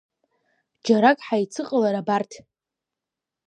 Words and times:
Џьарак 0.85 1.19
ҳаицыҟалар 1.27 1.95
абарҭ! 2.01 2.31